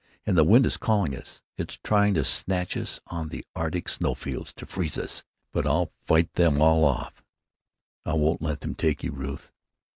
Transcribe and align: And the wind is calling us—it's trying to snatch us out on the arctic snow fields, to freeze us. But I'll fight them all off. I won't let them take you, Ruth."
And 0.25 0.35
the 0.35 0.43
wind 0.43 0.65
is 0.65 0.77
calling 0.77 1.15
us—it's 1.15 1.77
trying 1.83 2.15
to 2.15 2.25
snatch 2.25 2.75
us 2.75 2.99
out 3.11 3.15
on 3.17 3.27
the 3.27 3.45
arctic 3.55 3.87
snow 3.87 4.15
fields, 4.15 4.51
to 4.53 4.65
freeze 4.65 4.97
us. 4.97 5.23
But 5.51 5.67
I'll 5.67 5.91
fight 6.07 6.33
them 6.33 6.59
all 6.59 6.83
off. 6.85 7.21
I 8.03 8.15
won't 8.15 8.41
let 8.41 8.61
them 8.61 8.73
take 8.73 9.03
you, 9.03 9.11
Ruth." 9.11 9.51